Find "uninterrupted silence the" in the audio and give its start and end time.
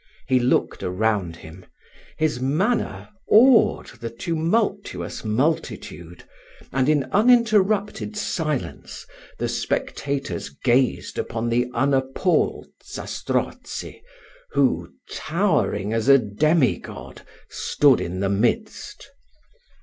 7.11-9.47